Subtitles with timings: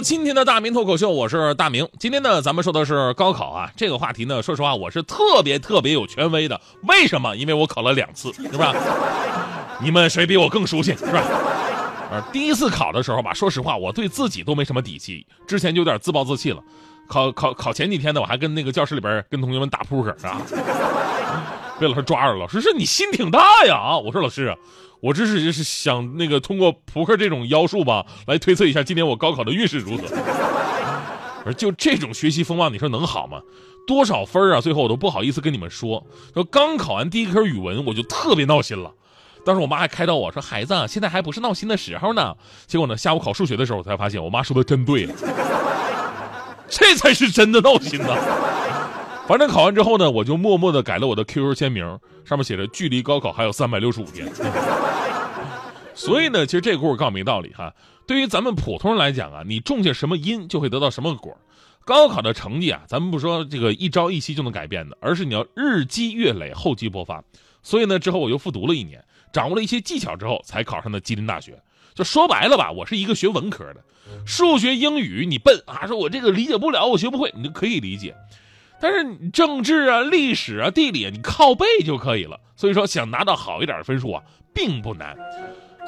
[0.00, 1.88] 今天的大明脱口秀，我是大明。
[1.98, 6.60] 今天呢，咱们说的是高考啊，这个话题呢，说实话，我是特别特别有权威的。
[6.82, 7.34] 为什么？
[7.36, 8.74] 因为我考了两次，是吧？
[9.80, 11.22] 你们谁比我更熟悉，是吧？
[12.10, 16.62] 呃，第一次考的时候吧，说实话，我对自己都没什么底气，之前就有点自暴自弃了。
[17.08, 20.40] 考考考前几天呢，我还跟那个教室里边跟同学们打扑克啊，
[21.80, 22.38] 被老师抓着了。
[22.40, 23.98] 老师说你心挺大呀啊！
[23.98, 24.56] 我说老师。
[25.00, 30.04] 我这是是想那个通过扑克这种妖术吧，来推测一下今年我高考的运势如何。
[31.44, 33.40] 而就这种学习风貌，你说能好吗？
[33.86, 34.60] 多少分啊？
[34.60, 36.04] 最后我都不好意思跟你们说。
[36.34, 38.90] 说刚考完第一科语文，我就特别闹心了。
[39.44, 42.34] 当时我妈还开导我说：“孩子，现在还不是闹心的时候呢。”
[42.66, 45.14] 结果呢，下午考数学的时候，我才发现我妈说的真对了，
[46.68, 48.16] 这才是真的闹心呢。
[49.26, 51.84] 反正考完之后呢，我就默默的改了我的 QQ 签名，
[52.24, 54.30] 上面写着“距离高考还有三百六十五天”。
[55.94, 57.74] 所以呢，其实这个故事告诉我们一个道理哈，
[58.06, 61.36] 对于咱们普通人来讲啊，你种下什么因，就会得到什么果。
[61.84, 67.22] 高考的成绩啊，咱们不说这个一朝一夕就能改变的，而是你要日积月累，厚积薄发。
[67.62, 71.60] 所以呢，之后我又复读了一年，掌握了一些技巧之后，才考上的吉林大学。
[71.94, 73.82] 就说白了吧，我是一个学文科的，
[74.24, 78.14] 数学、英语你笨啊，说我这个理解不了，我学不会，你就可以理解。
[78.80, 82.38] 但是政治啊、历史啊、地理，你靠背就可以了。
[82.56, 84.22] 所以说，想拿到好一点的分数啊，
[84.54, 85.16] 并不难。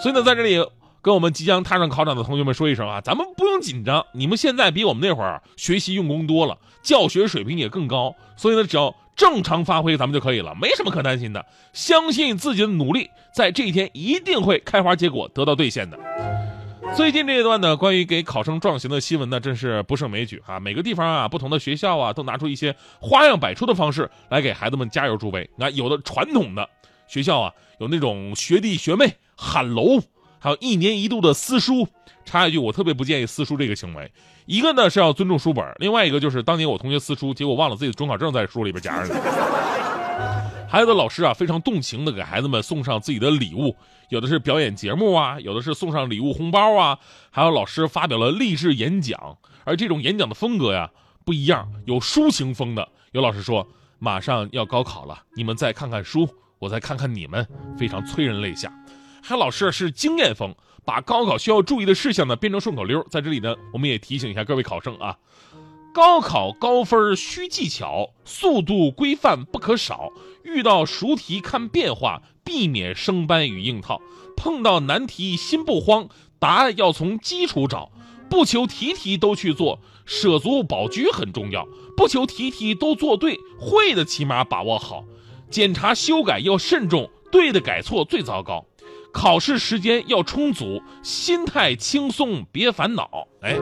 [0.00, 0.64] 所以呢，在这里
[1.00, 8.14] 跟我们即将踏上考场的同学们说一声啊，咱们不用紧张，你们现在比我们那会儿学习用功多了，教学水平也更高。
[8.36, 11.44] 所以呢，只要正常发挥，咱们就可以了，没什么可担心的。
[11.72, 15.98] 相信自己的努力，在这一天一定会开花结果，得到兑现的。
[16.96, 20.58] 最近这一段呢，关于给考生壮行的新闻呢，真是不胜枚举啊！
[20.58, 25.48] 每个地方啊，不同的学校啊，都拿出一些花样百出的方式来给孩子们加油助威。
[25.56, 26.68] 那有的传统的
[27.06, 30.00] 学校啊，有那种学弟学妹喊楼，
[30.40, 31.86] 还有一年一度的撕书。
[32.24, 34.10] 插一句，我特别不建议撕书这个行为。
[34.44, 39.20] 一个呢是要尊重书本，另外一个就是当年我同学撕书，结果忘了自己的准考证在书里边夹着呢。
[40.68, 43.74] 还有的老师啊，非常动情的给孩子们送上自己的礼物，
[44.10, 46.98] 有的是表演节目啊，有的是送上礼物红包啊，
[47.30, 49.38] 还有老师发表了励志演讲。
[49.64, 50.90] 而这种演讲的风格呀
[51.24, 53.66] 不一样，有抒情风的，有老师说
[53.98, 56.28] 马上要高考了，你们再看看书，
[56.58, 57.46] 我再看看你们，
[57.78, 58.70] 非常催人泪下。
[59.22, 63.02] 还有老师是经验风，把高考需要注意的事项呢变成顺口溜。
[63.10, 65.16] 在这里呢，我们也提醒一下各位考生啊。
[65.98, 70.12] 高考高分需技巧，速度规范不可少。
[70.44, 74.00] 遇到熟题看变化，避免生搬与硬套。
[74.36, 76.08] 碰到难题心不慌，
[76.38, 77.90] 答案要从基础找。
[78.30, 81.66] 不求题题都去做，舍足保车很重要。
[81.96, 85.02] 不求题题都做对，会的起码把握好。
[85.50, 88.64] 检查修改要慎重，对的改错最糟糕。
[89.12, 93.26] 考试时间要充足，心态轻松别烦恼。
[93.42, 93.58] 哎。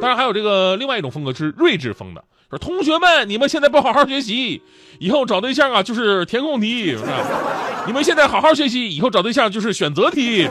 [0.00, 4.62] 当然还有这个另外一种风格是睿智风的，说同学们，你们现在不好好学习，
[4.98, 6.96] 以后找对象啊就是填空题；
[7.86, 10.48] 你们现在好好学习，以后找对象就是选择题。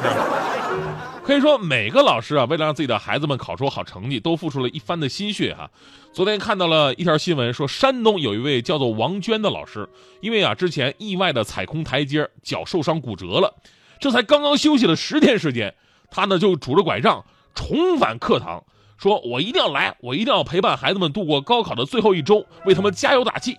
[1.23, 5.69] 可以说每个老师啊，为了让自己的孩子们考出好成绩，都付出了一番的心血哈。
[6.11, 9.87] 昨天看到了一条新闻，说山东有一位叫做王娟的老师，
[10.21, 13.53] 因为啊之前意外的踩空台阶，脚受伤骨折了，
[13.99, 15.75] 这才刚刚休息了十天时间，
[16.09, 17.23] 他呢就拄着拐杖
[17.53, 18.63] 重返课堂。
[18.99, 23.57] 说我一定要来，我一定要陪伴孩子们度过高考的最后一周，为他们加油打气。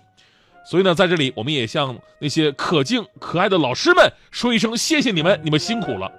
[0.63, 6.11] 所以呢，在这里我们也向那些可敬可爱的老师们说一声谢谢你们，你们辛苦了。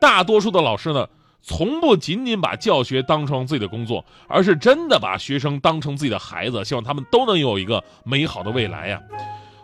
[0.00, 1.06] 大多数的老师呢，
[1.42, 8.98] 从不仅仅把教学当成自己的工作，而是真的把学生当成自己的孩子，希望他们都能有一个美好的未来呀。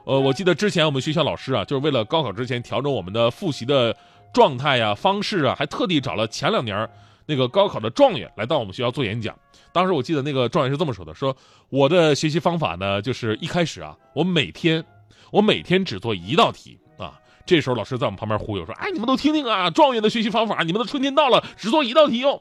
[0.04, 3.96] 呃，我记得之前我们学校老师啊，就是为了高考之前调整我们的复习的
[4.34, 6.86] 状态呀、方式啊，还特地找了前两年。
[7.28, 9.36] 那个高考的状元来到我们学校做演讲，
[9.70, 11.36] 当时我记得那个状元是这么说的：说
[11.68, 14.82] 我的学习方法呢，就是一开始啊，我每天
[15.30, 17.12] 我每天只做一道题啊。
[17.44, 22.40] 这时候老师在我们旁边忽悠说：哎，你们都听听啊，状元的学习方法，你们的春天到了，只做一道题哦。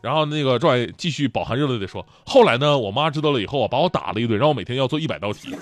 [0.00, 5.54] 然后那个状元继续饱含热泪地说：后来呢，我妈知道了以后啊，把我打了一顿，让我每天要做一百道题，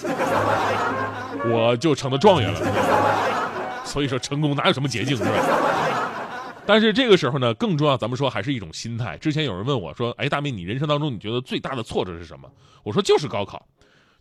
[1.44, 2.60] 我就成了状元了。
[3.84, 5.30] 所以说，成功哪有什么捷径，是吧？
[6.66, 9.16] 但是这个时候呢，更重要，咱们说还是一种心态。
[9.18, 12.48] 之前有人问我说：“哎，大明，你人生当中你觉得最大的挫折是什么？”
[12.84, 13.66] 我说：“就是高考。”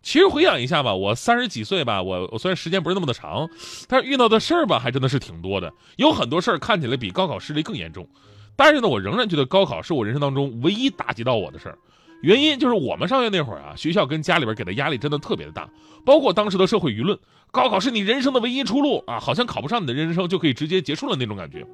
[0.02, 3.48] 其实回想一下吧，我 三十几岁吧，我我虽然时间不是那么的长，
[3.86, 5.72] 但是遇到的事儿吧，还真的是挺多的。
[5.96, 8.08] 有很多事儿看起来比高考失利更严重，
[8.56, 11.78] 但是呢，我仍然觉得高考是我人生当中唯一打击到我的事儿。
[12.22, 15.68] 原因就是我们上学那会儿啊，学校跟家里边给的压力真的特别的大，
[16.04, 17.18] 包括当时的社会舆论，
[17.50, 21.66] 高考是你人生的唯一出路啊，好像考不上你的人生就可以直接结束了那种感觉。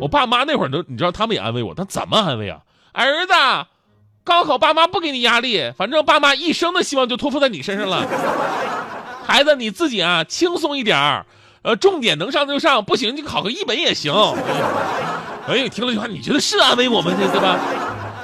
[0.00, 2.60] 我爸妈那会儿都，你知道他们也安慰我，但怎么安慰啊？
[2.92, 3.32] 儿子。
[4.24, 8.06] 高考，爸妈不给你压力，反正爸妈一生的希望就托付在你身上了。
[9.26, 11.26] 孩子，你自己啊，轻松一点儿，
[11.60, 14.14] 呃，重点能上就上，不行就考个一本也行。
[15.46, 17.58] 哎呦，听了这话，你觉得是安慰我们的对吧？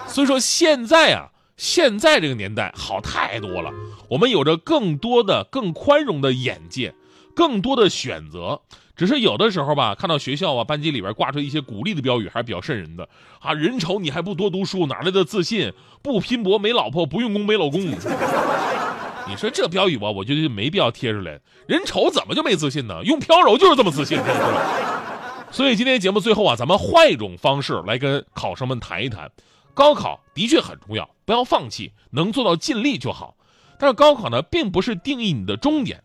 [0.07, 1.29] 所以说现在啊，
[1.59, 3.71] 现在这个年代好太多了，
[4.09, 6.95] 我们有着更多的、更宽容的眼界，
[7.41, 8.61] 更多的选择。
[8.95, 13.09] 只是有的时候吧，看到学校啊、班级里边挂出一些鼓励的标语，还是比较瘆人的
[13.39, 13.55] 啊。
[13.55, 15.73] 人丑你还不多读书，哪来的自信？
[16.03, 17.81] 不拼搏没老婆，不用功没老公。
[19.27, 21.41] 你说这标语吧，我觉得没必要贴出来。
[21.67, 23.03] 人丑怎么就没自信呢？
[23.05, 25.49] 用飘柔就是这么自信，是吧？
[25.51, 29.31] 所以今天节目最后啊，咱们换一种方式来跟考生们谈一谈。
[29.73, 33.35] 高考的确很重要，不要放弃，能做到尽力就好。
[33.79, 36.03] 但是高考呢，并不是定义你的终点。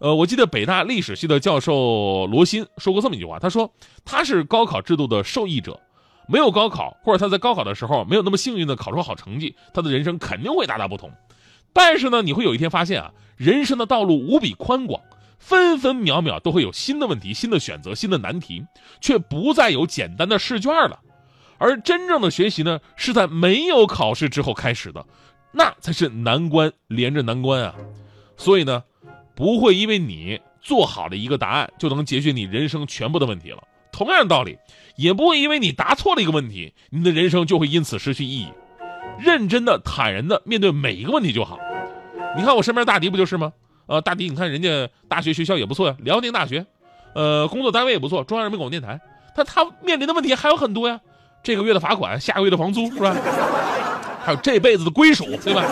[0.00, 3.70] 呃，我记得北大历史系的教授罗新说过这么一句话，他说
[4.02, 5.78] 他是高考制度的受益者，
[6.26, 11.12] 没有高考，或者他在高考的时候没有那么幸运的考出好成绩，他的人生肯定会大大不同。
[11.74, 15.02] 但是呢，你会有一天发现啊，人生的道路无比宽广，
[15.38, 18.64] 分分秒秒都会有新的问题、新的选择、新的难题，
[19.02, 20.98] 却不再有简单的试卷了。
[21.58, 25.04] 而真正的学习呢，是在没有考试之后开始的，
[25.52, 27.74] 那才是难关连着难关啊。
[28.38, 28.82] 所以呢。
[29.40, 33.62] 不会因为你做好了一个答案就能解决你人生全部的问题了。
[33.90, 34.58] 同样的道理，
[34.96, 38.48] 也不会因为你答错了一个问题，你的人生就会因此失去意义。
[39.18, 41.58] 认真的、坦然的面对每一个问题就好。
[42.36, 43.50] 你看我身边大迪不就是吗？
[43.86, 46.66] 呃，大迪，你看人家大学学校也不错呀，辽宁大学，
[47.14, 49.00] 呃，工作单位也不错，中央人民广播电台。
[49.34, 51.00] 他他面临的问题还有很多呀，
[51.42, 53.16] 这个月的罚款，下个月的房租是吧？
[54.22, 55.64] 还有这辈子的归属，对吧？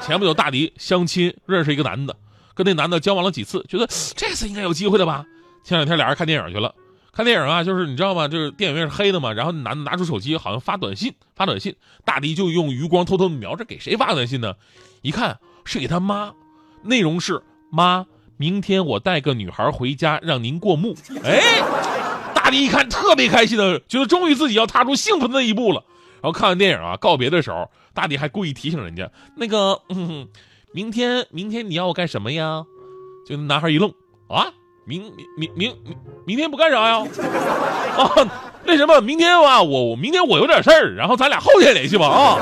[0.00, 2.16] 前不久大迪相亲认识一个男的。
[2.54, 5.24] 跟那男的交往了几次，觉得 这次应该有机会的吧？
[5.64, 6.74] 前两天俩人看电影去了，
[7.12, 8.26] 看电影啊，就是你知道吗？
[8.26, 14.54] 就是电影院是黑的嘛，然后男的拿出手机，好像发短信，发短信，大迪就用余光偷偷瞄着，给谁发短信呢？
[15.02, 16.32] 一看是给他妈，
[16.82, 17.40] 内容是
[17.70, 18.06] 妈，
[18.36, 20.96] 明天我带个女孩回家让您过目。
[21.22, 21.62] 哎，
[22.34, 25.84] 大迪一看特别开心的，觉得终于自己要踏出幸福的那一步了。
[26.20, 29.80] 然后看完电影啊，告别的时候，大迪还故意提醒人家那个。
[29.90, 30.26] 嗯
[30.74, 32.64] 明天，明天你要我干什么呀？
[33.26, 33.92] 就男孩一愣
[34.28, 34.46] 啊，
[34.86, 35.96] 明明明明明
[36.26, 37.06] 明天不干啥呀？
[37.98, 38.10] 啊，
[38.64, 42.38] 那什么，明天吧，我我明天我有点事儿，然后咱俩后天联系吧啊。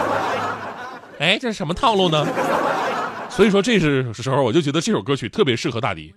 [1.18, 2.24] 哎，这是什么套路呢？
[3.28, 6.14] 所以说这是时候，我就觉得这首歌曲特别适合大迪。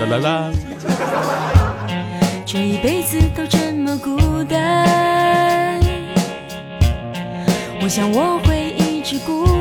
[0.00, 0.50] 啦啦啦，
[2.44, 5.80] 这一辈子都这么孤单。
[7.82, 8.38] 我想我
[9.06, 9.16] 会。
[9.18, 9.55] 是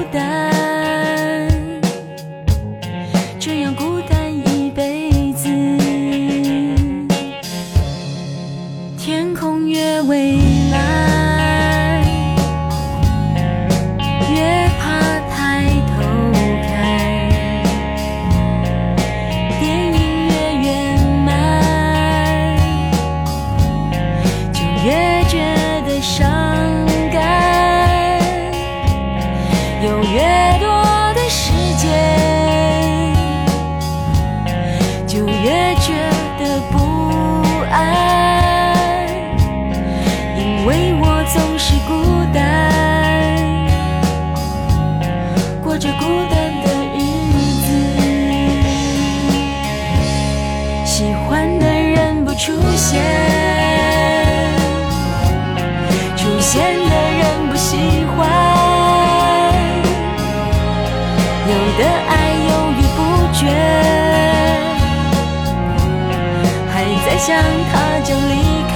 [67.25, 67.35] 想
[67.71, 68.33] 他就离
[68.71, 68.75] 开。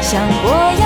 [0.00, 0.12] 想
[0.44, 0.46] 过
[0.80, 0.83] 要